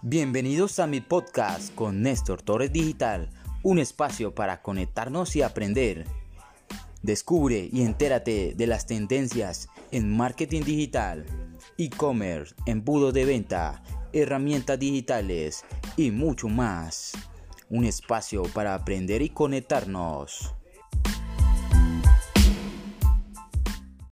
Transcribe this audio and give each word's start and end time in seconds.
Bienvenidos 0.00 0.78
a 0.78 0.86
mi 0.86 1.00
podcast 1.00 1.74
con 1.74 2.00
Néstor 2.02 2.40
Torres 2.40 2.72
Digital, 2.72 3.28
un 3.62 3.78
espacio 3.78 4.34
para 4.34 4.62
conectarnos 4.62 5.36
y 5.36 5.42
aprender. 5.42 6.06
Descubre 7.02 7.68
y 7.70 7.82
entérate 7.82 8.54
de 8.56 8.66
las 8.66 8.86
tendencias 8.86 9.68
en 9.90 10.16
marketing 10.16 10.62
digital, 10.62 11.26
e-commerce, 11.76 12.54
embudo 12.66 13.12
de 13.12 13.24
venta, 13.24 13.82
herramientas 14.12 14.78
digitales 14.78 15.64
y 15.96 16.10
mucho 16.10 16.48
más. 16.48 17.12
Un 17.68 17.84
espacio 17.84 18.44
para 18.44 18.74
aprender 18.74 19.22
y 19.22 19.28
conectarnos. 19.28 20.54